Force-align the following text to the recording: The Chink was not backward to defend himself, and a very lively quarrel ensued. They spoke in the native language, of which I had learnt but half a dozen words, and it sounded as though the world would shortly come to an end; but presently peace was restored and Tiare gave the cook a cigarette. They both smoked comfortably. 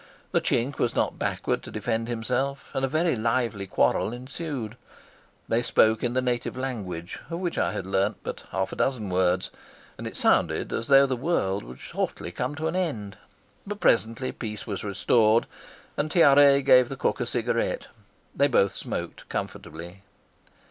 The 0.31 0.41
Chink 0.41 0.79
was 0.79 0.95
not 0.95 1.19
backward 1.19 1.61
to 1.61 1.69
defend 1.69 2.07
himself, 2.07 2.71
and 2.73 2.83
a 2.83 2.87
very 2.87 3.15
lively 3.15 3.67
quarrel 3.67 4.11
ensued. 4.11 4.75
They 5.47 5.61
spoke 5.61 6.03
in 6.03 6.15
the 6.15 6.23
native 6.23 6.57
language, 6.57 7.19
of 7.29 7.37
which 7.39 7.55
I 7.59 7.71
had 7.71 7.85
learnt 7.85 8.17
but 8.23 8.41
half 8.49 8.71
a 8.71 8.75
dozen 8.75 9.11
words, 9.11 9.51
and 9.99 10.07
it 10.07 10.15
sounded 10.15 10.73
as 10.73 10.87
though 10.87 11.05
the 11.05 11.15
world 11.15 11.63
would 11.63 11.77
shortly 11.77 12.31
come 12.31 12.55
to 12.55 12.65
an 12.67 12.75
end; 12.75 13.19
but 13.67 13.79
presently 13.79 14.31
peace 14.31 14.65
was 14.65 14.83
restored 14.83 15.45
and 15.95 16.09
Tiare 16.09 16.63
gave 16.63 16.89
the 16.89 16.97
cook 16.97 17.19
a 17.21 17.27
cigarette. 17.27 17.85
They 18.35 18.47
both 18.47 18.71
smoked 18.73 19.29
comfortably. 19.29 20.01